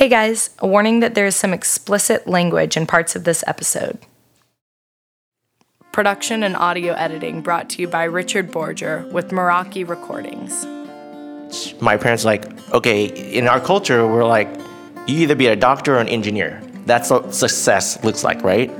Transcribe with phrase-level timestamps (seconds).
[0.00, 3.98] Hey guys, a warning that there is some explicit language in parts of this episode.
[5.92, 10.64] Production and audio editing brought to you by Richard Borger with Meraki Recordings.
[11.82, 14.48] My parents like, okay, in our culture, we're like,
[15.06, 16.62] you either be a doctor or an engineer.
[16.86, 18.70] That's what success looks like, right?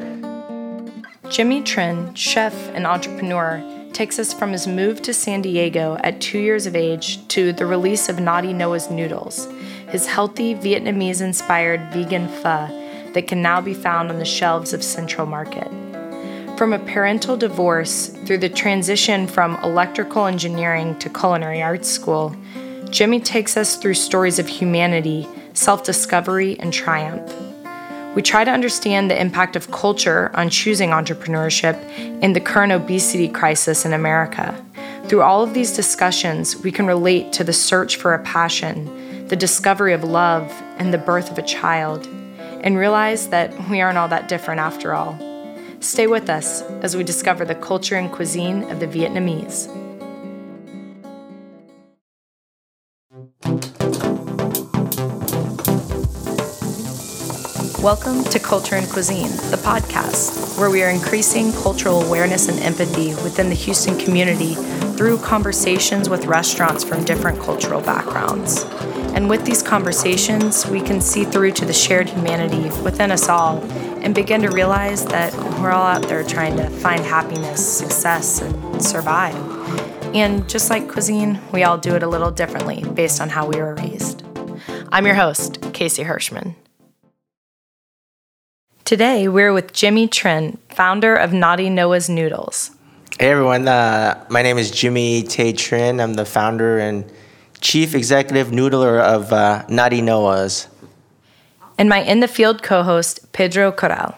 [1.29, 3.63] Jimmy Trinh, chef and entrepreneur,
[3.93, 7.67] takes us from his move to San Diego at two years of age to the
[7.67, 9.47] release of Naughty Noah's Noodles,
[9.91, 12.69] his healthy Vietnamese inspired vegan pho
[13.13, 15.69] that can now be found on the shelves of Central Market.
[16.57, 22.37] From a parental divorce through the transition from electrical engineering to culinary arts school,
[22.91, 27.35] Jimmy takes us through stories of humanity, self discovery, and triumph.
[28.15, 31.81] We try to understand the impact of culture on choosing entrepreneurship
[32.23, 34.55] in the current obesity crisis in America.
[35.07, 39.37] Through all of these discussions, we can relate to the search for a passion, the
[39.37, 42.05] discovery of love, and the birth of a child,
[42.63, 45.17] and realize that we aren't all that different after all.
[45.79, 49.69] Stay with us as we discover the culture and cuisine of the Vietnamese.
[57.81, 63.11] Welcome to Culture and Cuisine, the podcast, where we are increasing cultural awareness and empathy
[63.23, 64.55] within the Houston community
[64.97, 68.67] through conversations with restaurants from different cultural backgrounds.
[69.15, 73.59] And with these conversations, we can see through to the shared humanity within us all
[74.03, 78.83] and begin to realize that we're all out there trying to find happiness, success, and
[78.83, 79.35] survive.
[80.15, 83.57] And just like cuisine, we all do it a little differently based on how we
[83.57, 84.23] were raised.
[84.91, 86.55] I'm your host, Casey Hirschman.
[88.85, 92.73] Today, we're with Jimmy Trinh, founder of Naughty Noah's Noodles.
[93.21, 96.03] Hey everyone, uh, my name is Jimmy Tay Trinh.
[96.03, 97.05] I'm the founder and
[97.61, 100.69] chief executive noodler of uh, Naughty Noah's.
[101.79, 104.17] And my in the field co host, Pedro Corral.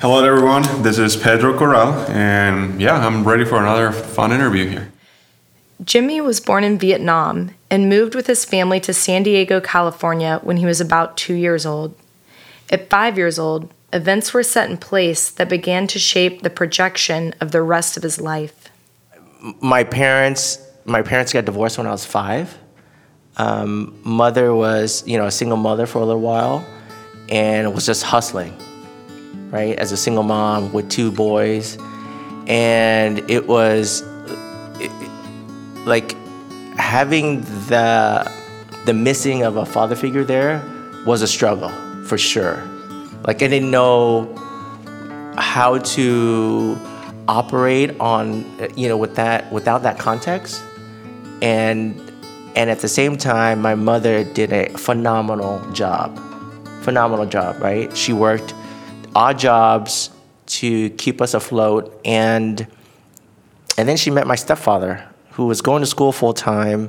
[0.00, 0.62] Hello, everyone.
[0.82, 4.92] This is Pedro Corral, and yeah, I'm ready for another fun interview here.
[5.82, 10.56] Jimmy was born in Vietnam and moved with his family to San Diego, California when
[10.56, 11.94] he was about two years old.
[12.70, 17.34] At five years old, events were set in place that began to shape the projection
[17.40, 18.68] of the rest of his life.
[19.60, 22.56] My parents, my parents got divorced when I was five.
[23.36, 26.64] Um, mother was, you know, a single mother for a little while,
[27.28, 28.56] and was just hustling,
[29.50, 31.76] right, as a single mom with two boys,
[32.46, 34.02] and it was
[34.80, 34.90] it,
[35.84, 36.16] like
[36.78, 38.32] having the
[38.86, 40.62] the missing of a father figure there
[41.04, 41.70] was a struggle
[42.04, 42.64] for sure.
[43.26, 44.34] Like I didn't know
[45.36, 46.78] how to
[47.28, 48.44] operate on
[48.76, 50.62] you know with that without that context
[51.46, 51.94] and
[52.56, 56.18] and at the same time my mother did a phenomenal job.
[56.82, 57.96] Phenomenal job right?
[57.96, 58.52] She worked
[59.14, 60.10] odd jobs
[60.46, 62.00] to keep us afloat.
[62.04, 62.66] And
[63.78, 66.88] and then she met my stepfather who was going to school full time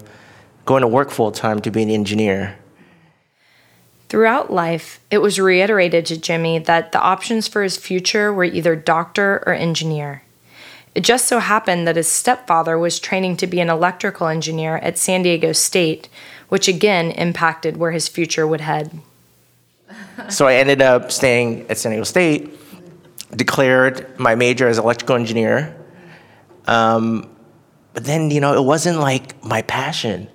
[0.65, 2.57] going to work full time to be an engineer.
[4.09, 8.75] Throughout life, it was reiterated to Jimmy that the options for his future were either
[8.75, 10.23] doctor or engineer.
[10.97, 14.97] It just so happened that his stepfather was training to be an electrical engineer at
[14.97, 16.09] San Diego State,
[16.49, 18.99] which again impacted where his future would head.
[20.29, 22.49] So I ended up staying at San Diego State,
[23.29, 25.77] declared my major as electrical engineer.
[26.65, 27.29] Um,
[27.93, 30.27] but then, you know, it wasn't like my passion.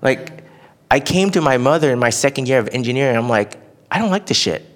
[0.00, 0.42] Like,
[0.90, 3.16] I came to my mother in my second year of engineering.
[3.16, 3.56] I'm like,
[3.88, 4.68] I don't like this shit,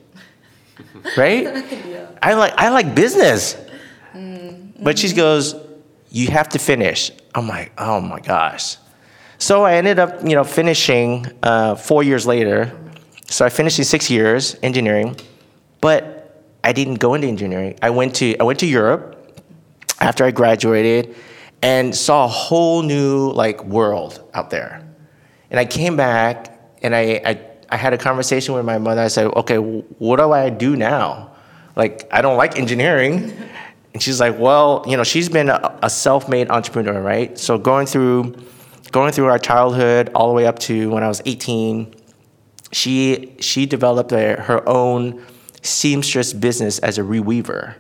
[1.16, 1.42] right?
[1.84, 2.06] yeah.
[2.22, 3.56] I like I like business.
[4.80, 5.54] But she goes,
[6.10, 7.10] you have to finish.
[7.34, 8.76] I'm like, oh my gosh.
[9.38, 12.72] So I ended up, you know, finishing uh, four years later.
[13.28, 15.16] So I finished in six years engineering,
[15.80, 17.78] but I didn't go into engineering.
[17.82, 19.42] I went to I went to Europe
[20.00, 21.14] after I graduated
[21.62, 24.86] and saw a whole new like world out there
[25.50, 29.00] and I came back and I, I, I had a conversation with my mother.
[29.00, 31.32] I said, okay, what do I do now?
[31.74, 33.32] Like, I don't like engineering.
[33.96, 37.38] And she's like, well, you know, she's been a, a self-made entrepreneur, right?
[37.38, 38.36] So going through,
[38.92, 41.94] going through our childhood all the way up to when I was 18,
[42.72, 45.24] she, she developed a, her own
[45.62, 47.76] seamstress business as a reweaver.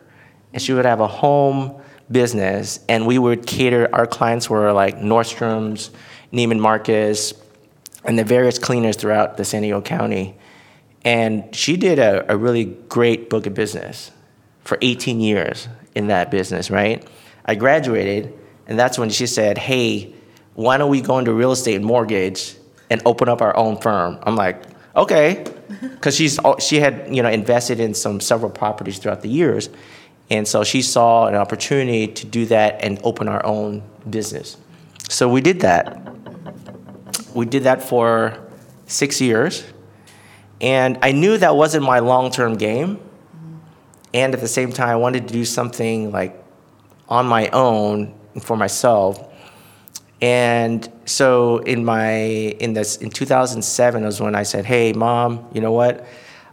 [0.54, 4.96] And she would have a home business and we would cater, our clients were like
[4.96, 5.90] Nordstrom's,
[6.32, 7.34] Neiman Marcus,
[8.06, 10.34] and the various cleaners throughout the San Diego County.
[11.04, 14.12] And she did a, a really great book of business
[14.64, 17.06] for 18 years in that business, right?
[17.44, 18.32] I graduated,
[18.66, 20.14] and that's when she said, Hey,
[20.54, 22.54] why don't we go into real estate and mortgage
[22.90, 24.18] and open up our own firm?
[24.22, 24.62] I'm like,
[24.96, 25.44] Okay,
[25.82, 29.68] because she's she had you know invested in some several properties throughout the years,
[30.30, 34.56] and so she saw an opportunity to do that and open our own business.
[35.08, 36.02] So we did that.
[37.34, 38.38] We did that for
[38.86, 39.64] six years,
[40.62, 42.98] and I knew that wasn't my long term game,
[44.16, 46.42] and at the same time, I wanted to do something like
[47.06, 49.22] on my own for myself.
[50.22, 52.14] And so in my
[52.64, 56.06] in this in 2007 was when I said, "Hey, mom, you know what?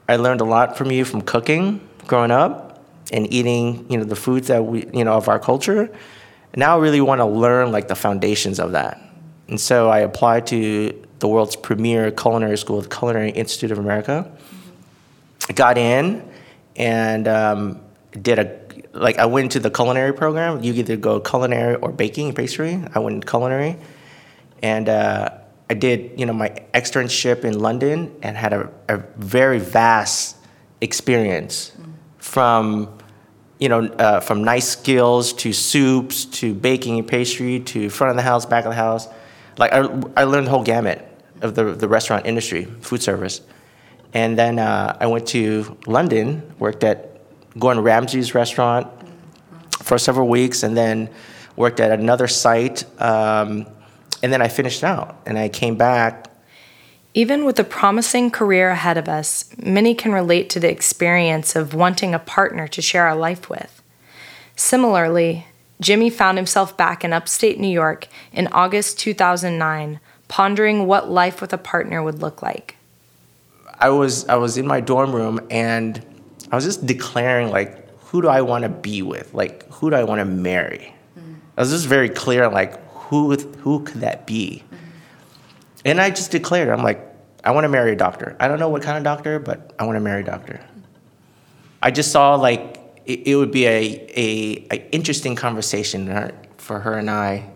[0.10, 2.83] I learned a lot from you from cooking growing up
[3.13, 5.83] and eating, you know, the foods that we, you know, of our culture.
[5.83, 9.00] And now I really want to learn like the foundations of that."
[9.48, 14.30] And so I applied to the world's premier culinary school, the Culinary Institute of America.
[15.50, 16.32] I got in
[16.75, 17.81] and um,
[18.22, 20.64] did a like I went to the culinary program.
[20.64, 22.81] You either go culinary or baking pastry.
[22.94, 23.78] I went culinary,
[24.62, 25.30] and uh,
[25.70, 30.38] I did you know my externship in London and had a, a very vast
[30.81, 31.72] experience
[32.18, 32.98] from
[33.60, 38.18] you know uh, from knife skills to soups to baking and pastry to front of
[38.18, 39.08] the house, back of the house.
[39.58, 39.80] Like I,
[40.18, 41.08] I learned the whole gamut
[41.42, 43.42] of the the restaurant industry, food service.
[44.13, 47.19] And then uh, I went to London, worked at
[47.57, 48.88] Gordon Ramsay's restaurant
[49.81, 51.10] for several weeks, and then
[51.56, 52.86] worked at another site.
[53.01, 53.68] Um,
[54.21, 56.30] and then I finished out, and I came back.
[57.15, 61.74] Even with a promising career ahead of us, many can relate to the experience of
[61.74, 63.83] wanting a partner to share our life with.
[64.56, 65.45] Similarly,
[65.80, 71.54] Jimmy found himself back in upstate New York in August 2009, pondering what life with
[71.54, 72.77] a partner would look like.
[73.83, 76.01] I was I was in my dorm room and
[76.50, 79.33] I was just declaring like who do I want to be with?
[79.33, 80.95] Like who do I want to marry?
[81.19, 81.35] Mm.
[81.57, 84.63] I was just very clear like who who could that be?
[84.63, 84.77] Mm-hmm.
[85.83, 87.06] And I just declared I'm like
[87.44, 88.38] I want to marry a doctor.
[88.39, 90.62] I don't know what kind of doctor, but I want to marry a doctor.
[91.81, 93.81] I just saw like it, it would be a,
[94.15, 97.51] a, a interesting conversation for her and I.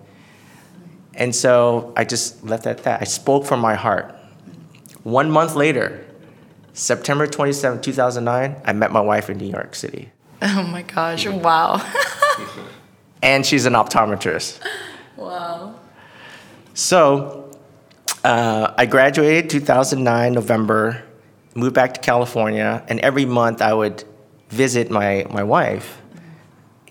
[1.13, 3.01] And so I just left it at that.
[3.01, 4.09] I spoke from my heart.
[4.09, 5.09] Mm-hmm.
[5.09, 6.03] One month later,
[6.77, 10.12] September 27, 2009, I met my wife in New York City.
[10.44, 11.83] Oh my gosh, wow.
[13.24, 14.59] and she's an optometrist.
[15.15, 15.79] Wow.
[16.75, 17.50] So
[18.24, 21.03] uh, I graduated 2009, November,
[21.56, 24.03] moved back to California, and every month I would
[24.50, 26.00] visit my, my wife.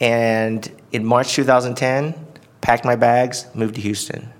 [0.00, 2.12] And in March 2010,
[2.60, 4.32] packed my bags, moved to Houston.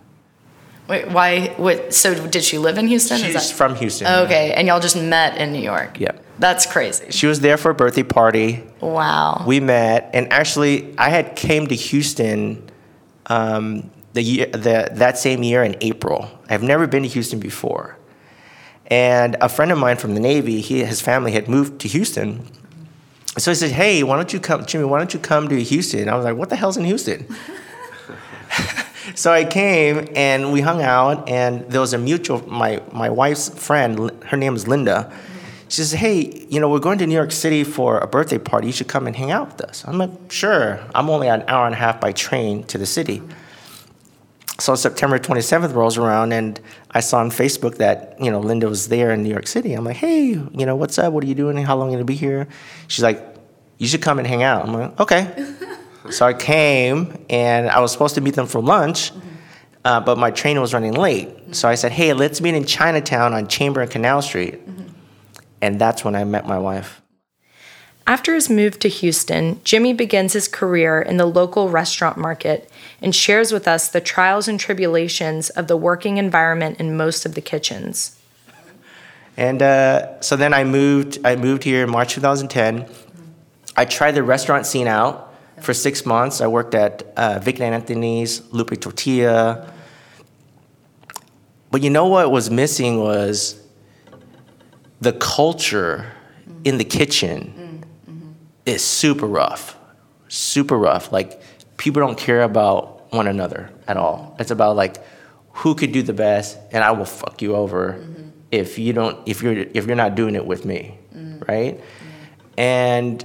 [0.89, 1.49] Wait, why?
[1.57, 1.93] What?
[1.93, 3.19] So, did she live in Houston?
[3.19, 4.07] She's that, from Houston.
[4.25, 5.99] okay, and y'all just met in New York.
[5.99, 6.25] Yep.
[6.39, 7.07] That's crazy.
[7.11, 8.63] She was there for a birthday party.
[8.81, 9.45] Wow.
[9.47, 12.71] We met, and actually, I had came to Houston
[13.27, 16.31] um, the year the, that same year in April.
[16.49, 17.99] I've never been to Houston before,
[18.87, 22.47] and a friend of mine from the Navy, he his family had moved to Houston.
[23.39, 24.85] So he said, "Hey, why don't you come, Jimmy?
[24.85, 27.27] Why don't you come to Houston?" I was like, "What the hell's in Houston?"
[29.15, 33.49] so I came and we hung out, and there was a mutual my my wife's
[33.49, 34.11] friend.
[34.25, 35.13] Her name is Linda.
[35.69, 38.69] She says, "Hey, you know, we're going to New York City for a birthday party.
[38.69, 41.67] You should come and hang out with us." I'm like, "Sure." I'm only an hour
[41.67, 43.23] and a half by train to the city.
[44.59, 46.59] So September 27th rolls around, and
[46.93, 49.75] I saw on Facebook that you know Linda was there in New York City.
[49.75, 51.13] I'm like, "Hey, you know, what's up?
[51.13, 51.57] What are you doing?
[51.59, 52.49] How long are you gonna be here?"
[52.89, 53.23] She's like,
[53.79, 55.29] "You should come and hang out." I'm like, "Okay."
[56.13, 59.13] so I came, and I was supposed to meet them for lunch.
[59.87, 61.29] Uh, but my train was running late.
[61.55, 64.59] So I said, hey, let's meet in Chinatown on Chamber and Canal Street.
[65.63, 67.01] And that's when I met my wife.
[68.05, 72.69] After his move to Houston, Jimmy begins his career in the local restaurant market
[73.01, 77.37] and shares with us the trials and tribulations of the working environment in most of
[77.37, 78.19] the kitchens.
[79.37, 81.19] And uh, so then I moved.
[81.25, 82.89] I moved here in March 2010.
[83.77, 85.26] I tried the restaurant scene out
[85.61, 86.41] for six months.
[86.41, 89.73] I worked at uh, Vic and Anthony's, Lupe Tortilla.
[91.71, 93.61] But you know what was missing was
[95.01, 96.13] the culture
[96.65, 98.33] in the kitchen mm-hmm.
[98.65, 99.77] is super rough,
[100.29, 101.13] super rough.
[101.13, 101.41] Like
[101.77, 104.19] people don't care about one another at all.
[104.19, 104.43] Mm-hmm.
[104.43, 104.97] It's about like
[105.53, 108.29] who could do the best, and I will fuck you over mm-hmm.
[108.51, 111.47] if you don't if you're if you're not doing it with me, mm.
[111.49, 111.81] right?
[112.57, 113.25] And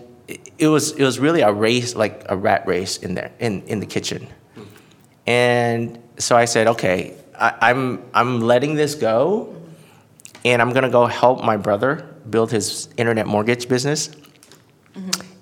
[0.58, 3.80] it- was it was really a race like a rat race in there in in
[3.80, 4.28] the kitchen.
[5.28, 9.56] And so I said, okay, I, I'm I'm letting this go,
[10.46, 14.10] and I'm gonna go help my brother build his internet mortgage business,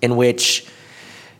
[0.01, 0.65] in which,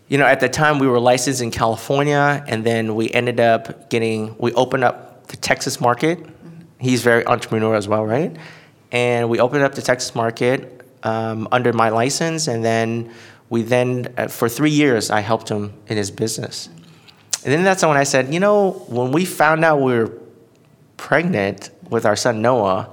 [0.08, 3.90] you know, at the time we were licensed in California, and then we ended up
[3.90, 6.20] getting we opened up the Texas market.
[6.80, 8.36] He's very entrepreneurial as well, right?
[8.92, 13.12] and we opened up the Texas market um, under my license, and then
[13.50, 16.70] we then uh, for three years I helped him in his business,
[17.44, 20.12] and then that's when I said, you know, when we found out we were
[20.98, 22.90] pregnant with our son Noah,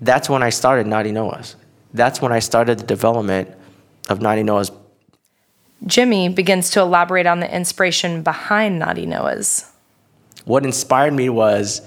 [0.00, 1.56] that's when I started Naughty Noah's.
[1.94, 3.50] That's when I started the development
[4.08, 4.70] of Naughty Noah's.
[5.86, 9.70] Jimmy begins to elaborate on the inspiration behind Naughty Noah's.
[10.44, 11.82] What inspired me was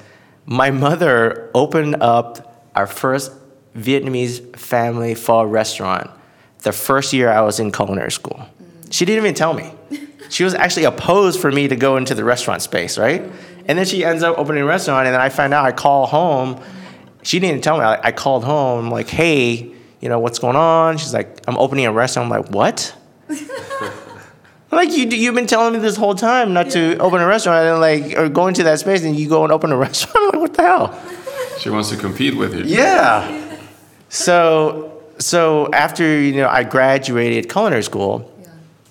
[0.45, 3.31] my mother opened up our first
[3.75, 6.09] Vietnamese family pho restaurant
[6.63, 8.45] the first year I was in culinary school.
[8.89, 9.71] She didn't even tell me.
[10.29, 13.21] She was actually opposed for me to go into the restaurant space, right?
[13.65, 16.05] And then she ends up opening a restaurant, and then I find out I call
[16.05, 16.61] home.
[17.23, 17.85] She didn't tell me.
[17.85, 19.71] I, I called home, I'm like, hey,
[20.01, 20.97] you know, what's going on?
[20.97, 22.31] She's like, I'm opening a restaurant.
[22.31, 22.93] I'm like, what?
[24.71, 27.81] like you, you've been telling me this whole time not to open a restaurant and
[27.81, 30.17] like or go into that space and you go and open a restaurant.
[30.17, 31.57] I'm like, what the hell?
[31.59, 32.63] She wants to compete with you.
[32.65, 33.57] Yeah.
[34.09, 38.31] So so after you know I graduated culinary school,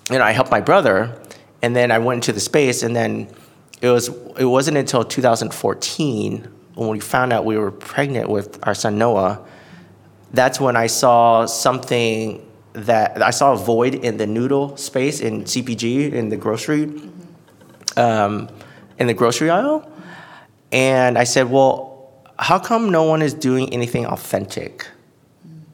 [0.09, 1.19] you know I helped my brother,
[1.61, 3.27] and then I went into the space, and then
[3.81, 8.75] it was it wasn't until 2014 when we found out we were pregnant with our
[8.75, 9.45] son Noah.
[10.33, 15.45] That's when I saw something that I saw a void in the noodle space in
[15.45, 17.01] CPG in the grocery,
[17.95, 18.49] um,
[18.99, 19.89] in the grocery aisle,
[20.71, 24.85] and I said, well, how come no one is doing anything authentic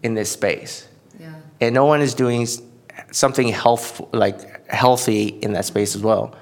[0.04, 0.88] in this space?
[1.20, 1.36] Yeah.
[1.62, 2.48] and no one is doing
[3.12, 6.36] something health like healthy in that space as well.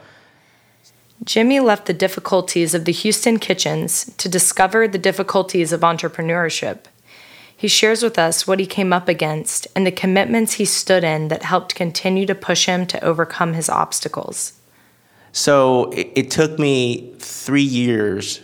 [1.24, 6.86] Jimmy left the difficulties of the Houston kitchens to discover the difficulties of entrepreneurship.
[7.56, 11.28] He shares with us what he came up against and the commitments he stood in
[11.28, 14.54] that helped continue to push him to overcome his obstacles.
[15.32, 18.42] So it, it took me three years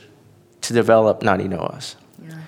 [0.62, 1.96] to develop Naughty Noah's.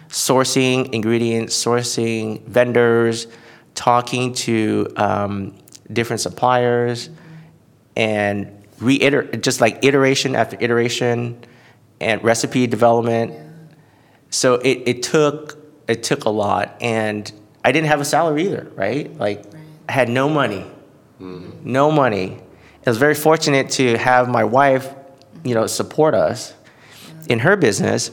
[0.09, 3.27] Sourcing ingredients, sourcing vendors,
[3.75, 5.55] talking to um,
[5.93, 7.09] different suppliers,
[7.95, 11.43] and reiter just like iteration after iteration,
[12.01, 13.33] and recipe development.
[14.31, 17.31] So it, it took it took a lot, and
[17.63, 19.15] I didn't have a salary either, right?
[19.17, 19.43] Like
[19.87, 20.65] I had no money,
[21.63, 22.41] no money.
[22.85, 24.91] I was very fortunate to have my wife,
[25.43, 26.53] you know, support us
[27.27, 28.09] in her business,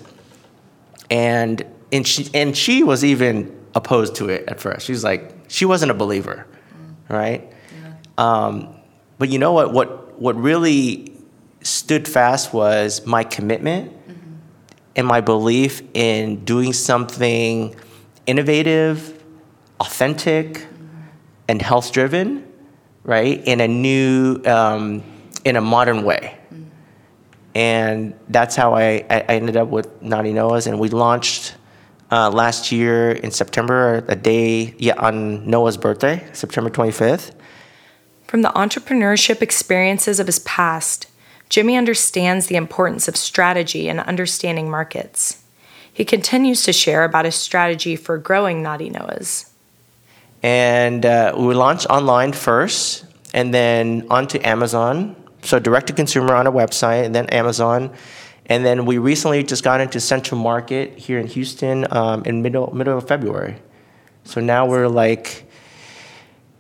[1.11, 4.87] and and she and she was even opposed to it at first.
[4.87, 6.47] She was like, she wasn't a believer,
[7.09, 7.53] right?
[8.19, 8.75] Um,
[9.19, 9.73] but you know what?
[9.73, 11.13] What what really
[11.63, 13.93] stood fast was my commitment
[14.95, 17.75] and my belief in doing something
[18.27, 19.23] innovative,
[19.81, 20.67] authentic,
[21.49, 22.51] and health driven,
[23.05, 23.43] right?
[23.47, 25.03] In a new, um,
[25.45, 26.39] in a modern way.
[27.55, 31.46] And that's how I, I I ended up with Naughty Noah's, and we launched
[32.11, 37.33] uh, last year in September, a day yeah, on Noah's birthday, September 25th.
[38.27, 41.07] From the entrepreneurship experiences of his past,
[41.49, 45.43] Jimmy understands the importance of strategy and understanding markets.
[45.93, 49.51] He continues to share about his strategy for growing Naughty Noah's.
[50.43, 55.17] And uh, we launched online first, and then onto Amazon.
[55.43, 57.93] So direct to consumer on a website, and then Amazon.
[58.49, 62.73] And then we recently just got into Central Market here in Houston um, in middle
[62.73, 63.57] middle of February.
[64.25, 65.51] So now we're like,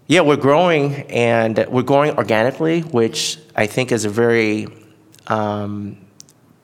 [0.08, 4.68] yeah, we're growing, and we're growing organically, which I think is a very,
[5.28, 5.96] um,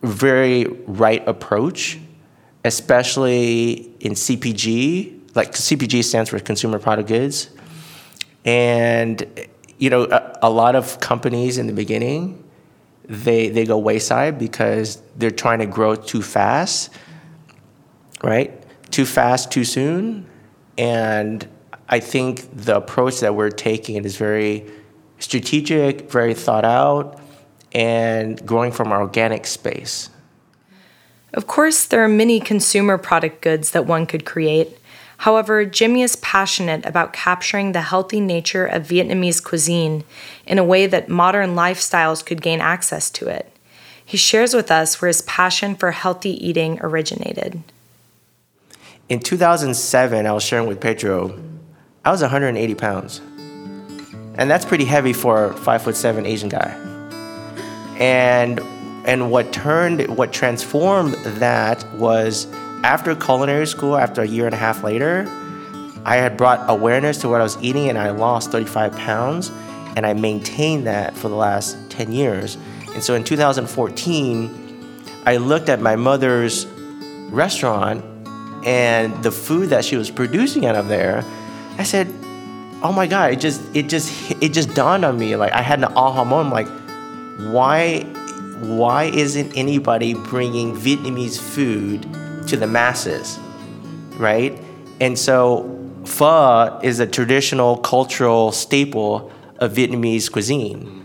[0.02, 1.98] very right approach,
[2.64, 5.20] especially in CPG.
[5.34, 7.48] Like CPG stands for consumer product goods,
[8.44, 9.24] and
[9.78, 12.41] you know a, a lot of companies in the beginning
[13.12, 16.90] they they go wayside because they're trying to grow too fast,
[18.22, 18.50] right?
[18.90, 20.26] Too fast, too soon,
[20.78, 21.46] and
[21.88, 24.66] I think the approach that we're taking is very
[25.18, 27.20] strategic, very thought out,
[27.72, 30.08] and growing from our organic space.
[31.34, 34.78] Of course, there are many consumer product goods that one could create.
[35.22, 40.02] However, Jimmy is passionate about capturing the healthy nature of Vietnamese cuisine
[40.48, 43.56] in a way that modern lifestyles could gain access to it.
[44.04, 47.62] He shares with us where his passion for healthy eating originated.
[49.08, 51.40] In 2007, I was sharing with Pedro,
[52.04, 53.20] I was 180 pounds.
[54.34, 56.72] And that's pretty heavy for a five foot seven Asian guy.
[58.00, 58.58] And
[59.06, 62.48] and what turned what transformed that was
[62.84, 65.26] after culinary school, after a year and a half later,
[66.04, 69.50] I had brought awareness to what I was eating and I lost 35 pounds
[69.96, 72.56] and I maintained that for the last 10 years.
[72.94, 76.66] And so in 2014, I looked at my mother's
[77.30, 78.04] restaurant
[78.64, 81.24] and the food that she was producing out of there,
[81.78, 82.12] I said,
[82.82, 85.34] "Oh my god!" It just it just it just dawned on me.
[85.34, 86.54] Like I had an aha moment.
[86.54, 86.68] Like,
[87.52, 88.02] why
[88.60, 92.06] why isn't anybody bringing Vietnamese food
[92.52, 93.38] to the masses,
[94.18, 94.58] right?
[95.00, 101.02] And so pho is a traditional cultural staple of Vietnamese cuisine.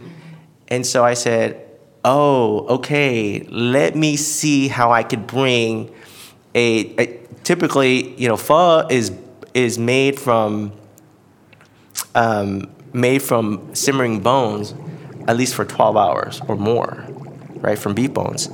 [0.67, 1.65] And so I said,
[2.03, 5.89] oh, okay, let me see how I could bring
[6.53, 9.13] a, a typically, you know, pho is
[9.53, 10.73] is made from
[12.13, 14.73] um, made from simmering bones
[15.29, 17.05] at least for 12 hours or more,
[17.61, 18.49] right, from beef bones.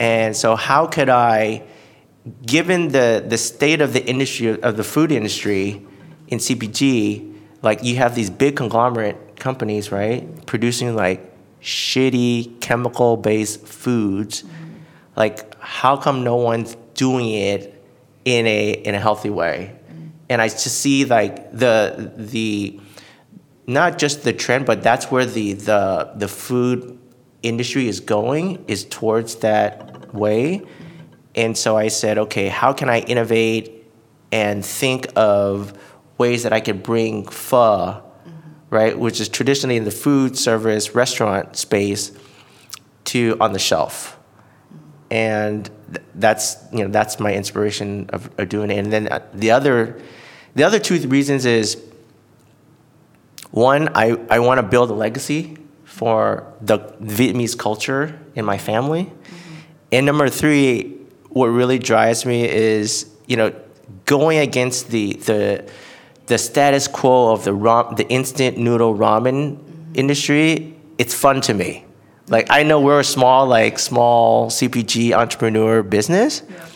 [0.00, 1.62] And so how could I,
[2.46, 5.86] given the, the state of the industry, of the food industry
[6.28, 14.44] in CPG, like you have these big conglomerate companies, right, producing like shitty chemical-based foods.
[15.16, 17.84] Like, how come no one's doing it
[18.24, 19.76] in a in a healthy way?
[20.28, 22.80] And I just see like the the
[23.66, 26.98] not just the trend, but that's where the the the food
[27.42, 30.62] industry is going is towards that way.
[31.34, 33.86] And so I said, okay, how can I innovate
[34.32, 35.72] and think of
[36.18, 38.02] ways that I could bring pho
[38.70, 42.12] right, which is traditionally in the food service restaurant space,
[43.04, 44.18] to on the shelf,
[45.10, 48.78] and th- that's you know that's my inspiration of, of doing it.
[48.78, 50.00] And then uh, the other,
[50.54, 51.82] the other two reasons is
[53.50, 59.04] one, I, I want to build a legacy for the Vietnamese culture in my family,
[59.04, 59.54] mm-hmm.
[59.92, 60.97] and number three,
[61.38, 63.54] what really drives me is you know
[64.04, 65.70] going against the the
[66.26, 69.92] the status quo of the ram, the instant noodle ramen mm-hmm.
[69.94, 71.84] industry, it's fun to me.
[72.28, 76.66] Like I know we're a small, like small CPG entrepreneur business, yeah.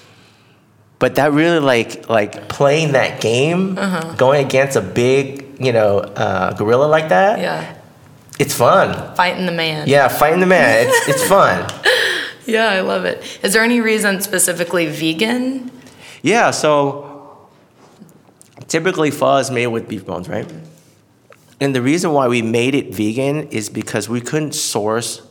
[0.99, 4.15] but that really like like playing that game, uh-huh.
[4.15, 7.41] going against a big you know uh, gorilla like that.
[7.41, 7.77] Yeah,
[8.39, 9.15] it's fun.
[9.17, 9.89] Fighting the man.
[9.89, 10.87] Yeah, fighting the man.
[10.89, 11.69] It's it's fun.
[12.47, 13.23] yeah, I love it.
[13.43, 15.71] Is there any reason specifically vegan?
[16.23, 17.49] Yeah, so
[18.69, 20.51] typically pho is made with beef bones, right?
[21.61, 25.23] And the reason why we made it vegan is because we couldn't source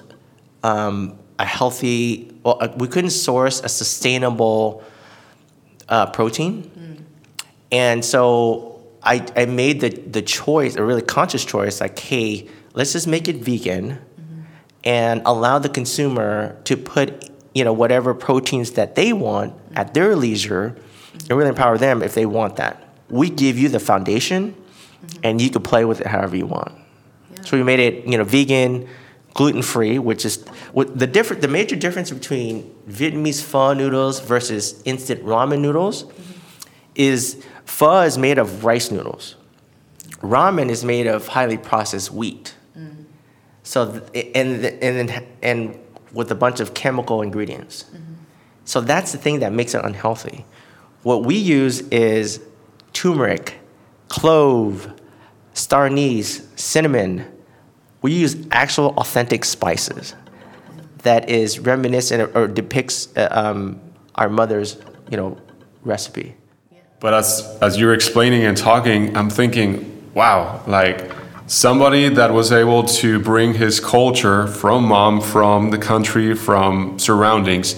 [0.63, 4.83] um, a healthy, well, uh, we couldn't source a sustainable
[5.89, 6.63] uh, protein.
[6.63, 7.03] Mm.
[7.71, 12.93] And so I, I made the, the choice, a really conscious choice, like, hey, let's
[12.93, 13.99] just make it vegan.
[14.83, 20.15] And allow the consumer to put you know whatever proteins that they want at their
[20.15, 20.75] leisure
[21.29, 25.19] and really empower them if they want that we give you the foundation mm-hmm.
[25.23, 26.71] and you can play with it however you want.
[27.35, 27.41] Yeah.
[27.43, 28.87] So we made it, you know, vegan,
[29.33, 34.81] gluten free, which is what the different the major difference between Vietnamese pho noodles versus
[34.85, 36.39] instant ramen noodles mm-hmm.
[36.95, 39.35] is pho is made of rice noodles.
[40.21, 42.55] Ramen is made of highly processed wheat.
[43.63, 45.79] So and and and
[46.13, 47.83] with a bunch of chemical ingredients.
[47.83, 48.13] Mm-hmm.
[48.65, 50.45] So that's the thing that makes it unhealthy.
[51.03, 52.41] What we use is
[52.93, 53.59] turmeric,
[54.07, 54.93] clove,
[55.53, 57.25] star anise, cinnamon.
[58.01, 60.15] We use actual authentic spices
[61.03, 63.79] that is reminiscent or depicts uh, um,
[64.15, 64.77] our mother's,
[65.09, 65.37] you know,
[65.83, 66.35] recipe.
[66.99, 71.11] But as as you're explaining and talking, I'm thinking, wow, like
[71.51, 77.75] somebody that was able to bring his culture from mom, from the country, from surroundings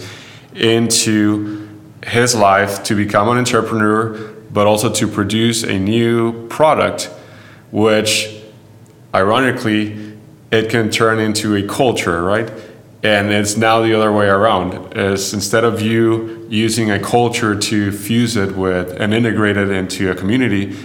[0.53, 1.67] into
[2.05, 4.13] his life to become an entrepreneur
[4.51, 7.05] but also to produce a new product,
[7.71, 8.43] which
[9.11, 10.13] ironically,
[10.51, 12.51] it can turn into a culture, right?
[13.01, 14.95] And it's now the other way around.
[14.95, 20.11] Is instead of you using a culture to fuse it with and integrate it into
[20.11, 20.77] a community,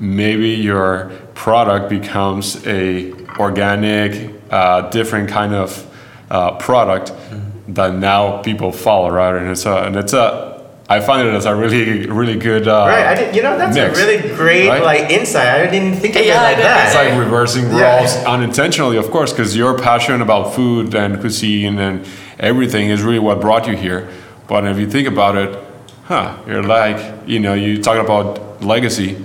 [0.00, 5.90] maybe your product becomes a organic, uh, different kind of
[6.30, 7.74] uh, product mm-hmm.
[7.74, 9.36] that now people follow, right?
[9.36, 10.54] And it's a and it's a
[10.86, 12.68] I find it as a really, really good.
[12.68, 14.82] Uh, right, I did, you know that's mix, a really great right?
[14.82, 15.46] like insight.
[15.46, 16.86] I didn't think of yeah, it like that.
[16.86, 18.24] It's like reversing roles yeah.
[18.26, 22.06] unintentionally, of course, because your passion about food and cuisine and
[22.38, 24.10] everything is really what brought you here.
[24.46, 25.58] But if you think about it,
[26.04, 26.36] huh?
[26.46, 29.16] You're like, you know, you talk about legacy.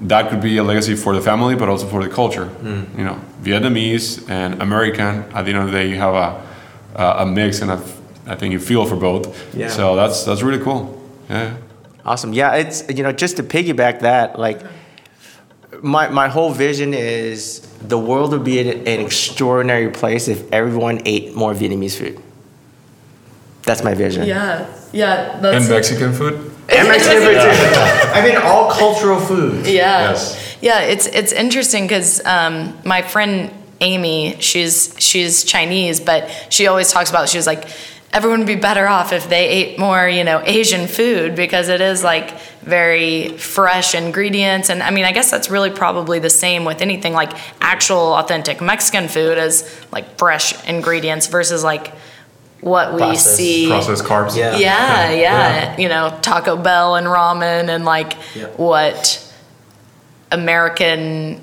[0.00, 2.46] That could be a legacy for the family, but also for the culture.
[2.62, 2.98] Mm.
[2.98, 5.24] You know, Vietnamese and American.
[5.32, 6.46] At the end of the day, you have a
[6.94, 7.82] a mix and a
[8.26, 9.54] I think you feel for both.
[9.54, 9.68] Yeah.
[9.68, 11.02] So that's that's really cool.
[11.28, 11.56] Yeah.
[12.04, 12.32] Awesome.
[12.32, 14.60] Yeah, it's you know just to piggyback that like
[15.82, 21.02] my my whole vision is the world would be an, an extraordinary place if everyone
[21.04, 22.20] ate more Vietnamese food.
[23.62, 24.26] That's my vision.
[24.26, 24.66] Yeah.
[24.92, 25.44] Yeah.
[25.44, 26.52] and Mexican food.
[26.68, 27.36] And Mexican food.
[27.36, 29.68] I mean, all cultural foods.
[29.70, 30.10] Yeah.
[30.10, 30.56] Yes.
[30.60, 33.50] Yeah, it's it's interesting because um, my friend
[33.80, 37.68] Amy, she's she's Chinese, but she always talks about she was like
[38.12, 41.82] everyone would be better off if they ate more, you know, Asian food because it
[41.82, 46.64] is like very fresh ingredients and I mean, I guess that's really probably the same
[46.64, 51.92] with anything like actual authentic Mexican food as like fresh ingredients versus like
[52.66, 54.36] what we Processed- see Processed carbs.
[54.36, 54.56] Yeah.
[54.56, 58.46] yeah, yeah, You know, Taco Bell and ramen and like Yeah.
[58.56, 59.22] what
[60.32, 61.40] American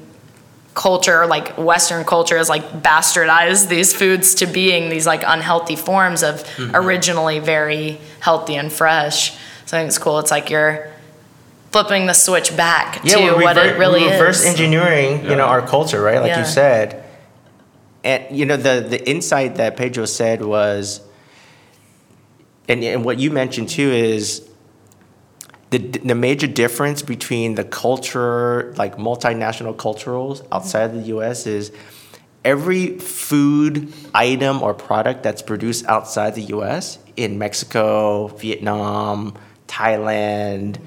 [0.74, 6.24] culture, like Western culture, has like bastardized these foods to being these like unhealthy forms
[6.24, 6.76] of Mm-hmm.
[6.76, 9.32] originally very healthy and fresh.
[9.66, 10.20] So I think it's cool.
[10.20, 10.88] It's like you're
[11.72, 14.46] flipping the switch back to we're what rever- it really we're reverse is.
[14.48, 16.20] engineering, you know, our culture, right?
[16.20, 16.40] Like Yeah.
[16.40, 17.04] you said.
[18.04, 21.00] And you know, the the insight that Pedro said was,
[22.68, 24.48] and, and what you mentioned too is
[25.70, 31.48] the the major difference between the culture, like multinational culturals outside of the U.S.
[31.48, 31.72] is
[32.46, 37.00] every food item or product that's produced outside the U.S.
[37.18, 39.36] in Mexico, Vietnam,
[39.68, 40.78] Thailand,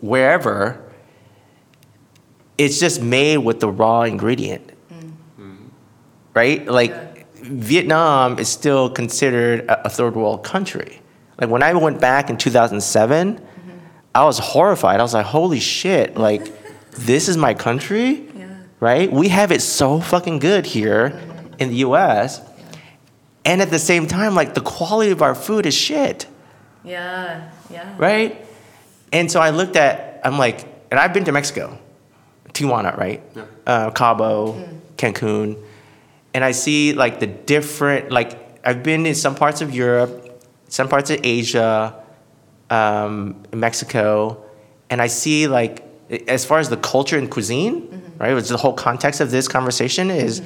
[0.00, 0.84] wherever,
[2.58, 5.56] it's just made with the raw ingredient, mm.
[6.34, 6.66] right?
[6.66, 10.99] Like Vietnam is still considered a, a third world country.
[11.40, 13.40] Like when I went back in 2007,
[14.14, 15.00] I was horrified.
[15.00, 16.52] I was like, holy shit, like
[16.92, 18.28] this is my country,
[18.78, 19.10] right?
[19.10, 21.18] We have it so fucking good here
[21.58, 22.40] in the US.
[23.44, 26.26] And at the same time, like the quality of our food is shit
[26.84, 27.94] Yeah, yeah.
[27.96, 28.44] right?
[29.12, 31.78] And so I looked at, I'm like, and I've been to Mexico,
[32.52, 33.22] Tijuana, right?
[33.34, 33.44] Yeah.
[33.66, 35.56] Uh, Cabo, Cancun,
[36.34, 40.29] and I see like the different, like I've been in some parts of Europe,
[40.70, 41.94] some parts of Asia,
[42.70, 44.42] um, Mexico,
[44.88, 45.84] and I see like,
[46.26, 48.18] as far as the culture and cuisine, mm-hmm.
[48.18, 48.34] right?
[48.34, 50.42] Which the whole context of this conversation is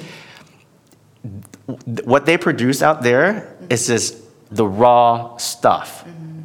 [2.03, 3.67] what they produce out there mm-hmm.
[3.69, 4.17] is just
[4.51, 6.03] the raw stuff.
[6.03, 6.41] Mm-hmm.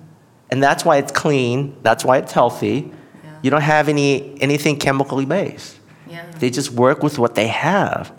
[0.50, 2.92] And that's why it's clean, that's why it's healthy.
[3.24, 3.38] Yeah.
[3.42, 5.78] You don't have any anything chemically based.
[6.08, 6.30] Yeah.
[6.38, 8.12] They just work with what they have.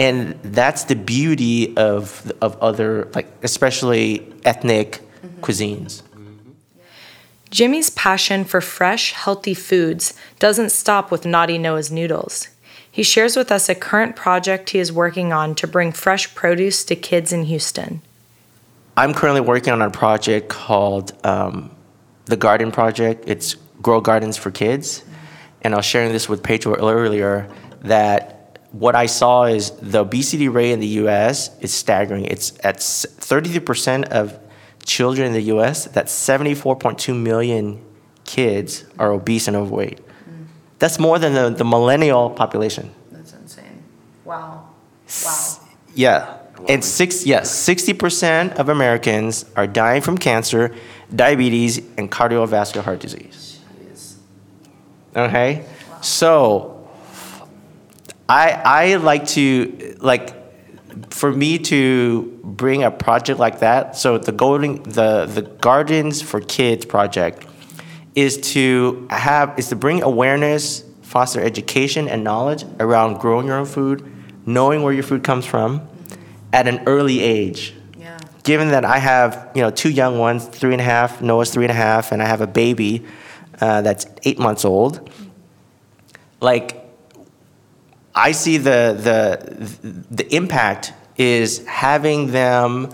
[0.00, 5.40] And that's the beauty of of other like especially ethnic mm-hmm.
[5.42, 6.02] cuisines.
[6.02, 6.52] Mm-hmm.
[7.50, 12.48] Jimmy's passion for fresh, healthy foods doesn't stop with Naughty Noah's noodles.
[12.90, 16.82] He shares with us a current project he is working on to bring fresh produce
[16.84, 18.00] to kids in Houston.
[18.96, 21.70] I'm currently working on a project called um,
[22.24, 23.24] the Garden Project.
[23.26, 25.00] It's Grow Gardens for Kids.
[25.00, 25.14] Mm-hmm.
[25.62, 27.50] And I was sharing this with Pedro earlier
[27.82, 28.29] that
[28.72, 32.24] what I saw is the obesity rate in the US is staggering.
[32.26, 34.38] It's at s- 32% of
[34.84, 37.80] children in the US, that's 74.2 million
[38.24, 39.98] kids are obese and overweight.
[39.98, 40.46] Mm.
[40.78, 42.90] That's more than the, the millennial population.
[43.10, 43.82] That's insane.
[44.24, 44.68] Wow.
[45.24, 45.58] Wow.
[45.94, 46.36] yeah.
[46.68, 50.74] And six, yes, 60% of Americans are dying from cancer,
[51.14, 53.58] diabetes, and cardiovascular heart disease.
[55.16, 55.64] Okay?
[55.90, 56.00] Wow.
[56.02, 56.79] So,
[58.30, 60.36] I, I like to, like,
[61.12, 66.40] for me to bring a project like that, so the golden, the, the Gardens for
[66.40, 67.44] Kids project
[68.14, 73.66] is to have, is to bring awareness, foster education and knowledge around growing your own
[73.66, 74.08] food,
[74.46, 75.88] knowing where your food comes from
[76.52, 77.74] at an early age.
[77.98, 78.16] Yeah.
[78.44, 81.64] Given that I have, you know, two young ones, three and a half, Noah's three
[81.64, 83.04] and a half, and I have a baby
[83.60, 85.10] uh, that's eight months old,
[86.40, 86.79] like,
[88.20, 92.90] I see the, the, the impact is having them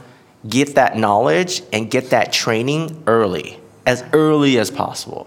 [0.49, 5.27] get that knowledge and get that training early, as early as possible.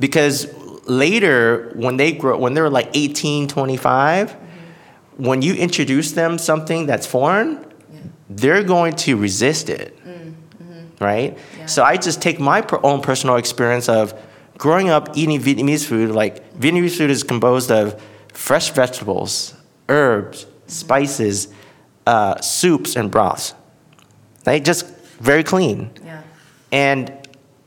[0.00, 0.48] Because
[0.88, 4.32] later, when they grow, when they're like 18, 25,
[5.18, 7.64] when you introduce them something that's foreign,
[8.30, 11.04] they're going to resist it, mm, mm-hmm.
[11.04, 11.38] right?
[11.66, 14.14] So I just take my own personal experience of
[14.56, 16.10] growing up eating Vietnamese food.
[16.10, 18.00] Like Vietnamese food is composed of
[18.34, 19.54] fresh vegetables,
[19.88, 21.48] herbs, spices,
[22.06, 23.54] uh, soups, and broths.
[24.46, 24.62] Right?
[24.62, 24.86] Just
[25.18, 25.90] very clean.
[26.04, 26.22] Yeah.
[26.70, 27.12] And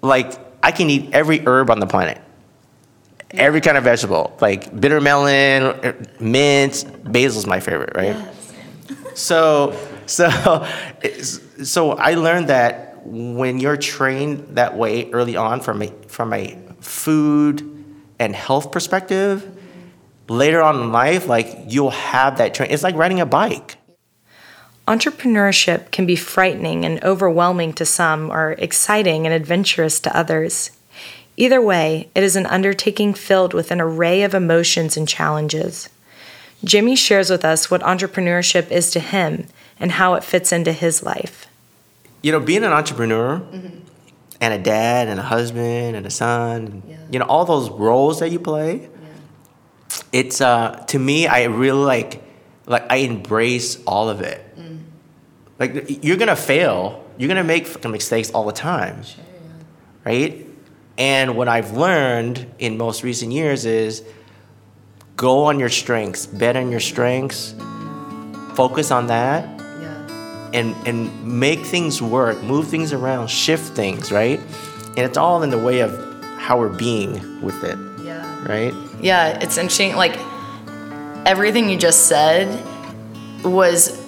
[0.01, 2.21] like I can eat every herb on the planet.
[3.31, 8.15] Every kind of vegetable, like bitter melon, mint, basil's my favorite, right?
[8.15, 8.53] Yes.
[9.15, 10.65] So, so,
[11.61, 16.57] so I learned that when you're trained that way early on from a from a
[16.79, 17.61] food
[18.19, 19.56] and health perspective,
[20.29, 22.69] later on in life, like you'll have that train.
[22.71, 23.77] It's like riding a bike.
[24.87, 30.71] Entrepreneurship can be frightening and overwhelming to some, or exciting and adventurous to others.
[31.35, 35.89] Either way, it is an undertaking filled with an array of emotions and challenges.
[36.63, 39.45] Jimmy shares with us what entrepreneurship is to him
[39.79, 41.47] and how it fits into his life.
[42.23, 43.41] You know, being an entrepreneur
[44.41, 46.95] and a dad and a husband and a son, Yeah.
[47.11, 48.89] you know, all those roles that you play,
[50.11, 52.23] it's uh to me I really like
[52.65, 54.43] like I embrace all of it.
[55.59, 59.01] Like you're gonna fail, you're gonna make fucking mistakes all the time,
[60.05, 60.45] right?
[60.99, 64.03] And what I've learned in most recent years is
[65.15, 67.55] go on your strengths, bet on your strengths,
[68.55, 69.45] focus on that,
[70.53, 74.39] and and make things work, move things around, shift things, right?
[74.89, 75.91] And it's all in the way of
[76.37, 78.23] how we're being with it, Yeah.
[78.47, 78.73] right?
[79.01, 79.95] Yeah, it's interesting.
[79.95, 80.19] Like
[81.25, 82.63] everything you just said
[83.43, 84.05] was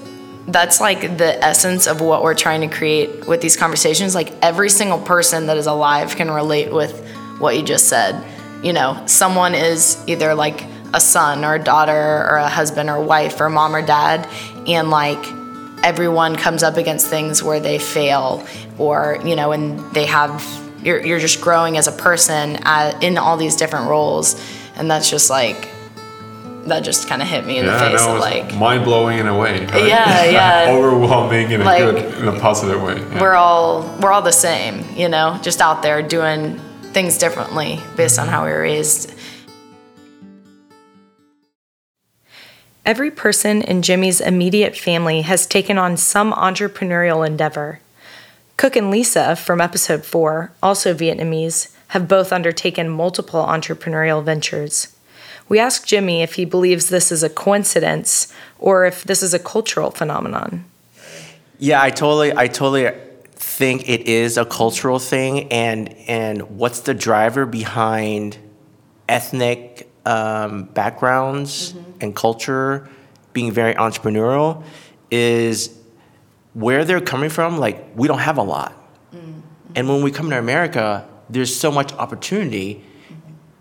[0.47, 4.15] that's like the essence of what we're trying to create with these conversations.
[4.15, 7.07] Like every single person that is alive can relate with
[7.39, 8.23] what you just said.
[8.63, 13.01] You know, someone is either like a son or a daughter or a husband or
[13.01, 14.27] wife or mom or dad,
[14.67, 15.23] and like
[15.83, 18.45] everyone comes up against things where they fail
[18.77, 20.43] or you know, and they have
[20.83, 24.35] you're you're just growing as a person at, in all these different roles,
[24.79, 25.69] and that's just like
[26.65, 29.27] that just kind of hit me in the face no, of like mind blowing in
[29.27, 29.65] a way.
[29.65, 29.87] right?
[29.87, 30.25] Yeah,
[30.65, 30.71] yeah.
[30.71, 32.97] Overwhelming in a Like, good, in a positive way.
[32.99, 33.21] yeah.
[33.21, 36.59] we're all we're all the same, you know, just out there doing
[36.93, 39.13] things differently based on how we were raised.
[42.85, 47.79] Every person in Jimmy's immediate family has taken on some entrepreneurial endeavor.
[48.57, 54.95] Cook and Lisa from episode 4, also Vietnamese, have both undertaken multiple entrepreneurial ventures.
[55.47, 59.39] We asked Jimmy if he believes this is a coincidence or if this is a
[59.39, 60.65] cultural phenomenon.
[61.57, 62.91] Yeah, I totally, I totally
[63.33, 68.37] think it is a cultural thing, and and what's the driver behind
[69.09, 72.87] ethnic um, backgrounds and culture
[73.33, 74.63] being very entrepreneurial
[75.11, 75.75] is
[76.53, 77.57] where they're coming from.
[77.57, 78.73] Like we don't have a lot,
[79.75, 82.83] and when we come to America, there's so much opportunity,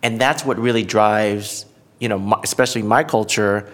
[0.02, 1.66] and that's what really drives,
[2.00, 3.70] you know, my, especially my culture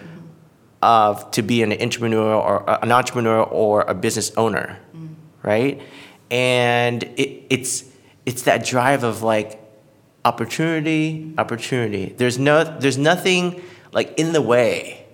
[0.83, 4.79] of to be an entrepreneur or uh, an entrepreneur or a business owner,
[5.43, 5.81] right?
[6.31, 7.85] And it, it's
[8.27, 9.61] it's that drive of like
[10.25, 12.15] opportunity, opportunity.
[12.17, 15.07] There's no there's nothing like in the way,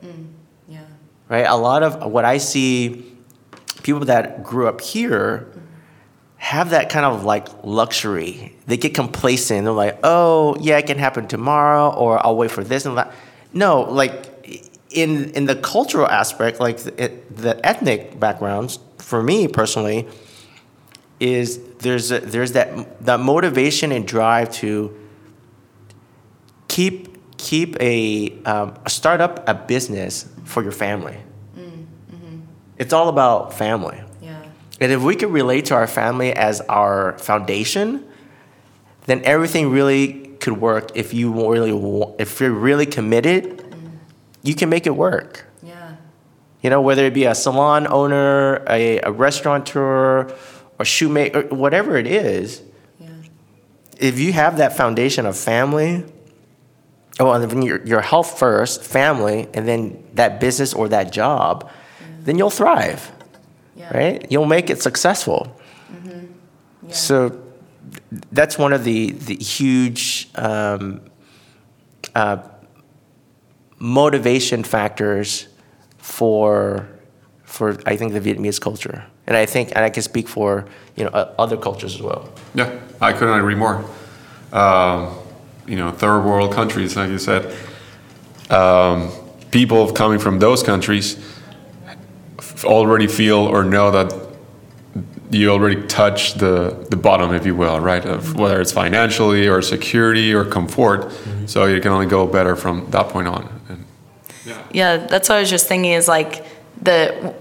[0.68, 0.80] Yeah.
[1.28, 1.46] right?
[1.46, 3.04] A lot of what I see
[3.82, 5.52] people that grew up here
[6.40, 8.56] have that kind of like luxury.
[8.66, 9.64] They get complacent.
[9.64, 13.12] They're like, oh yeah, it can happen tomorrow, or I'll wait for this and that.
[13.52, 14.26] No, like
[14.88, 20.08] in in the cultural aspect, like the, the ethnic backgrounds, for me personally,
[21.20, 24.96] is there's a, there's that that motivation and drive to
[26.68, 31.18] keep keep a um, start up a business for your family.
[32.78, 34.02] It's all about family.
[34.80, 34.84] Yeah.
[34.84, 38.04] And if we could relate to our family as our foundation,
[39.06, 43.62] then everything really could work if you really if you're really committed,
[44.42, 45.46] you can make it work.
[45.62, 45.96] Yeah.
[46.62, 50.34] You know, whether it be a salon owner, a, a restaurateur,
[50.78, 52.62] or shoemaker, whatever it is,
[52.98, 53.08] Yeah.
[53.98, 56.04] if you have that foundation of family,
[57.18, 61.70] oh, and your, your health first, family, and then that business or that job,
[62.22, 63.10] then you'll thrive,
[63.80, 63.96] Yeah.
[63.96, 64.26] right?
[64.30, 65.56] You'll make it successful.
[66.90, 67.40] So
[68.32, 71.00] that's one of the, the huge um,
[72.14, 72.38] uh,
[73.78, 75.48] motivation factors
[75.98, 76.88] for,
[77.44, 79.04] for, I think, the Vietnamese culture.
[79.26, 80.66] And I think, and I can speak for,
[80.96, 82.28] you know, o- other cultures as well.
[82.54, 83.84] Yeah, I couldn't agree more.
[84.52, 85.14] Um,
[85.66, 87.54] you know, third world countries, like you said,
[88.50, 89.10] um,
[89.52, 91.39] people coming from those countries f-
[92.64, 94.30] already feel or know that
[95.30, 98.04] you already touch the, the bottom, if you will, right?
[98.04, 98.40] Of mm-hmm.
[98.40, 101.02] whether it's financially or security or comfort.
[101.02, 101.46] Mm-hmm.
[101.46, 103.48] So you can only go better from that point on.
[103.68, 103.84] And
[104.72, 106.44] Yeah, that's what I was just thinking is like
[106.82, 107.34] the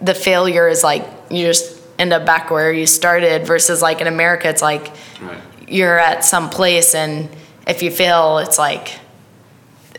[0.00, 4.06] the failure is like you just end up back where you started versus like in
[4.06, 5.38] America it's like Right.
[5.68, 7.28] you're at some place and
[7.66, 8.98] if you fail it's like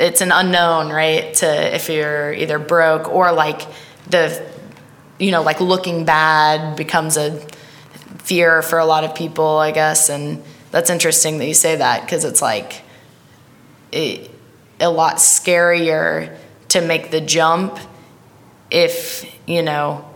[0.02, 1.34] it's an unknown, right?
[1.36, 3.62] To if you're either broke or like
[4.10, 4.52] the
[5.20, 7.40] you know, like looking bad becomes a
[8.24, 12.02] fear for a lot of people, I guess, and that's interesting that you say that
[12.02, 12.82] because it's like
[13.92, 14.32] it,
[14.80, 16.36] a lot scarier
[16.70, 17.78] to make the jump
[18.72, 20.10] if you know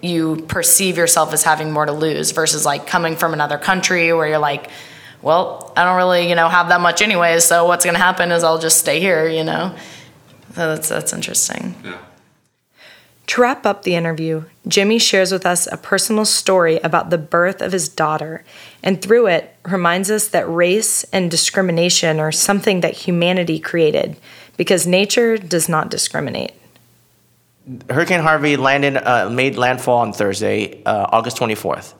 [0.00, 4.28] you perceive yourself as having more to lose versus like coming from another country where
[4.28, 4.70] you're like
[5.22, 7.40] well, I don't really, you know, have that much anyway.
[7.40, 9.74] So what's going to happen is I'll just stay here, you know.
[10.54, 11.74] So that's that's interesting.
[11.84, 11.98] Yeah.
[13.28, 17.60] To wrap up the interview, Jimmy shares with us a personal story about the birth
[17.60, 18.44] of his daughter,
[18.84, 24.16] and through it reminds us that race and discrimination are something that humanity created
[24.56, 26.52] because nature does not discriminate.
[27.90, 31.94] Hurricane Harvey landed, uh, made landfall on Thursday, uh, August 24th.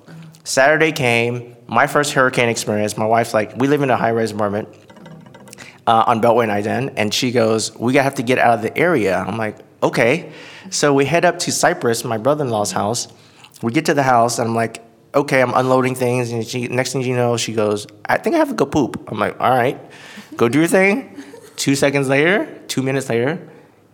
[0.44, 2.96] Saturday came, my first hurricane experience.
[2.96, 4.68] My wife's like, we live in a high rise apartment
[5.88, 8.62] uh, on Beltway and I-10, and she goes, we gotta have to get out of
[8.62, 9.18] the area.
[9.18, 10.32] I'm like, okay.
[10.70, 13.08] So we head up to Cypress, my brother-in-law's house.
[13.62, 14.82] We get to the house, and I'm like,
[15.14, 18.38] okay, I'm unloading things, and she, next thing you know, she goes, I think I
[18.38, 19.08] have to go poop.
[19.10, 19.80] I'm like, all right,
[20.36, 21.22] go do your thing.
[21.56, 23.48] Two seconds later, two minutes later,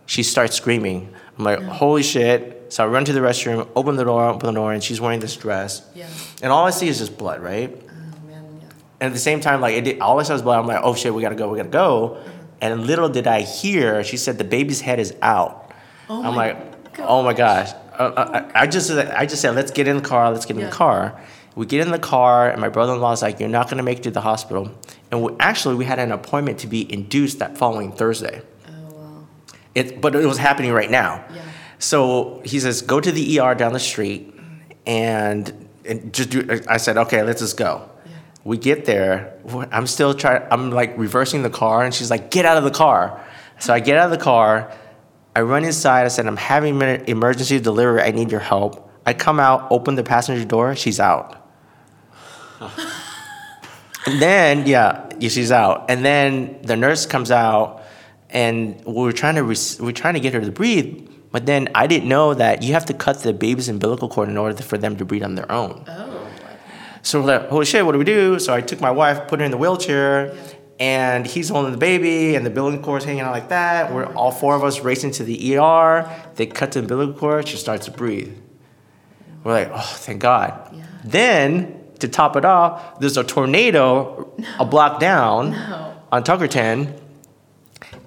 [0.05, 1.13] she starts screaming.
[1.37, 2.73] I'm like, holy shit.
[2.73, 5.21] So I run to the restroom, open the door, open the door, and she's wearing
[5.21, 5.87] this dress.
[5.95, 6.09] Yeah.
[6.41, 7.71] And all I see is just blood, right?
[7.71, 8.67] Oh man, yeah.
[8.99, 10.59] And at the same time, like, it did, all I saw was blood.
[10.59, 12.15] I'm like, oh shit, we gotta go, we gotta go.
[12.15, 12.29] Uh-huh.
[12.59, 15.62] And little did I hear, she said the baby's head is out.
[16.09, 16.57] I'm like,
[16.99, 17.71] oh my gosh.
[17.97, 20.61] Uh, I, I just I just said, let's get in the car, let's get in
[20.63, 20.69] Yeah.
[20.69, 21.21] the car.
[21.55, 24.11] We get in the car, and my brother-in-law's like, you're not gonna make it to
[24.11, 24.71] the hospital.
[25.11, 28.41] And we, actually, we had an appointment to be induced that following Thursday.
[28.67, 29.27] Oh wow.
[29.75, 31.23] It, but it was happening right now.
[31.33, 31.41] Yeah.
[31.77, 34.33] So he says, go to the ER down the street
[34.87, 37.89] and, and just do, I said, okay, let's just go.
[38.45, 39.33] We get there.
[39.71, 42.71] I'm still trying, I'm like reversing the car and she's like, get out of the
[42.71, 43.23] car.
[43.59, 44.71] So I get out of the car.
[45.35, 46.05] I run inside.
[46.05, 48.01] I said, I'm having an emergency delivery.
[48.01, 48.89] I need your help.
[49.05, 50.75] I come out, open the passenger door.
[50.75, 51.39] She's out.
[54.05, 55.85] And then, yeah, yeah, she's out.
[55.89, 57.83] And then the nurse comes out,
[58.29, 61.09] and we were trying to res- we are trying to get her to breathe.
[61.31, 64.37] But then I didn't know that you have to cut the baby's umbilical cord in
[64.37, 65.83] order for them to breathe on their own.
[65.87, 66.27] Oh.
[67.01, 68.39] So we're like, holy shit, what do we do?
[68.39, 70.35] So I took my wife, put her in the wheelchair,
[70.79, 73.93] and he's holding the baby, and the umbilical cord's hanging out like that.
[73.93, 76.09] We're all four of us racing to the ER.
[76.35, 77.47] They cut the umbilical cord.
[77.47, 78.35] She starts to breathe.
[79.43, 80.83] We're like, oh, thank God.
[81.03, 85.53] Then to top it off, there's a tornado a block down
[86.11, 86.99] on Tuckerton,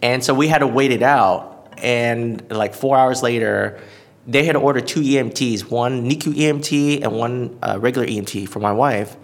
[0.02, 1.74] and so we had to wait it out.
[1.79, 3.81] And like four hours later,
[4.26, 8.61] they had to order two EMTs, one NICU EMT and one uh, regular EMT for
[8.61, 9.16] my wife.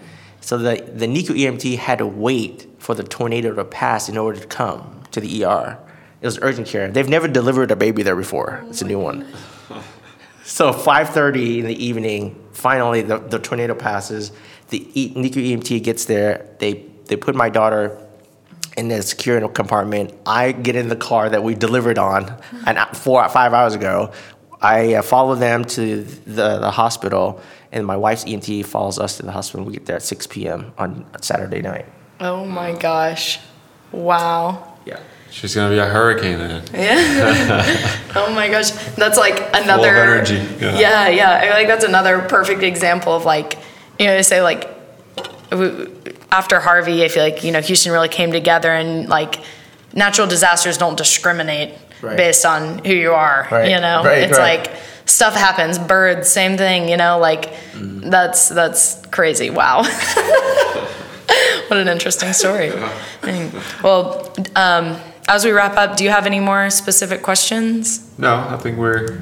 [0.43, 4.39] So the, the NICU EMT had to wait for the tornado to pass in order
[4.41, 5.79] to come to the ER.
[6.21, 6.91] It was urgent care.
[6.91, 8.63] They've never delivered a baby there before.
[8.69, 9.27] It's a new one.
[10.45, 14.33] So 5:30 in the evening, finally the, the tornado passes.
[14.71, 16.47] The e- NICU EMT gets there.
[16.59, 17.97] They they put my daughter
[18.77, 20.13] in the secure compartment.
[20.27, 24.13] I get in the car that we delivered on an hou- four five hours ago.
[24.61, 27.41] I uh, follow them to the, the hospital,
[27.73, 29.65] and my wife's EMT follows us to the hospital.
[29.67, 30.73] We get there at 6 p.m.
[30.79, 31.87] on Saturday night.
[32.21, 33.41] Oh my gosh.
[33.91, 34.77] Wow.
[34.87, 35.01] Yeah.
[35.31, 36.71] She's gonna be a hurricane in it.
[38.15, 38.71] Oh my gosh.
[38.97, 40.79] That's like another energy, yeah.
[40.79, 41.35] Yeah, yeah.
[41.39, 43.59] I feel like that's another perfect example of like,
[43.99, 44.69] you know, to say like
[46.31, 49.41] after Harvey, I feel like, you know, Houston really came together and like
[49.95, 52.17] natural disasters don't discriminate Right.
[52.17, 54.03] based on who you are, Right, you know.
[54.05, 54.67] right, it's right.
[54.67, 54.73] like
[55.07, 58.11] stuff happens, birds, same thing, you know, like Mm-hmm.
[58.11, 59.49] that's that's crazy.
[59.51, 59.83] Wow.
[61.69, 62.73] what an interesting story.
[63.83, 64.97] Well, um,
[65.29, 68.01] as we wrap up, do you have any more specific questions?
[68.19, 69.19] No, I think we're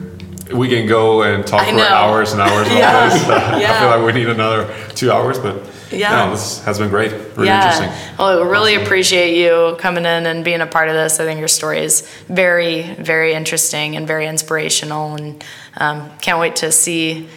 [0.52, 3.28] we can go and talk for hours and hours Yeah, this.
[3.28, 3.80] I yeah.
[3.80, 5.56] feel like we need another two hours, but
[5.90, 6.26] Yeah.
[6.26, 7.12] no, this has been great.
[7.37, 7.90] Really interesting.
[8.18, 11.20] Well, I really appreciate you coming in and being a part of this.
[11.20, 15.44] I think your story is very, very interesting and very inspirational, and
[15.76, 17.29] um, can't wait to see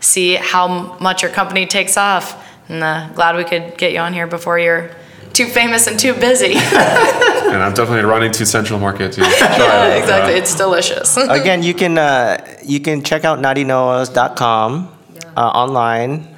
[0.00, 2.48] see how much your company takes off.
[2.68, 4.90] And uh, glad we could get you on here before you're
[5.32, 6.54] too famous and too busy.
[7.52, 9.98] And I'm definitely running to Central Market to try yeah, it.
[9.98, 10.34] exactly.
[10.34, 11.18] It's delicious.
[11.18, 14.88] Again, you can uh, you can check out naughtyknows.com
[15.36, 16.31] uh, online,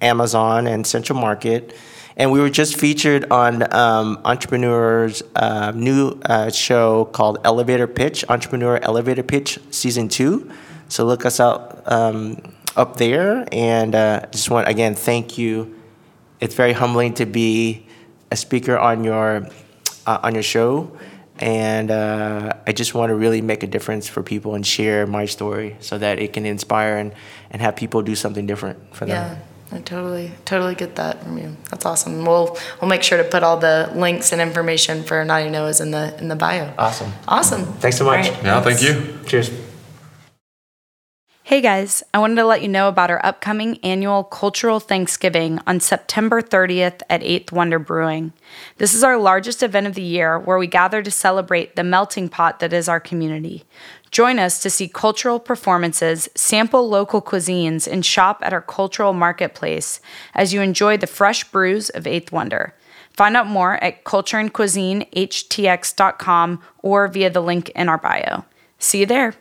[0.00, 1.74] Amazon, and Central Market.
[2.16, 8.24] And we were just featured on um, Entrepreneur's uh, new uh, show called Elevator Pitch,
[8.28, 10.50] Entrepreneur Elevator Pitch Season 2.
[10.88, 13.46] So look us out um, up there.
[13.52, 15.74] And uh, just want, again, thank you.
[16.40, 17.86] It's very humbling to be
[18.30, 19.48] a speaker on your,
[20.06, 20.96] uh, on your show.
[21.38, 25.24] And uh, I just want to really make a difference for people and share my
[25.24, 27.14] story so that it can inspire and,
[27.50, 29.40] and have people do something different for them.
[29.72, 31.56] I totally, totally get that from you.
[31.70, 32.24] That's awesome.
[32.24, 35.92] We'll we'll make sure to put all the links and information for Naughty Noahs in
[35.92, 36.72] the in the bio.
[36.76, 37.12] Awesome.
[37.28, 37.64] Awesome.
[37.64, 38.26] Thanks so much.
[38.26, 38.44] All right.
[38.44, 39.18] Yeah, thank you.
[39.26, 39.50] Cheers.
[41.50, 45.80] Hey guys, I wanted to let you know about our upcoming annual Cultural Thanksgiving on
[45.80, 48.32] September 30th at 8th Wonder Brewing.
[48.76, 52.28] This is our largest event of the year where we gather to celebrate the melting
[52.28, 53.64] pot that is our community.
[54.10, 60.00] Join us to see cultural performances, sample local cuisines, and shop at our cultural marketplace
[60.34, 62.74] as you enjoy the fresh brews of 8th Wonder.
[63.12, 68.44] Find out more at cultureandcuisinehtx.com or via the link in our bio.
[68.78, 69.34] See you there.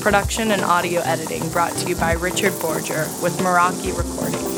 [0.00, 4.57] Production and audio editing brought to you by Richard Borger with Meraki Recording.